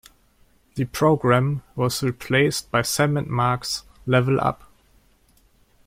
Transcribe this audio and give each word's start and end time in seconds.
The 0.73 0.85
programme 0.85 1.61
was 1.75 2.01
replaced 2.01 2.71
by 2.71 2.81
Sam 2.81 3.17
and 3.17 3.27
Mark's 3.27 3.83
"Level 4.07 4.39
Up". 4.41 4.63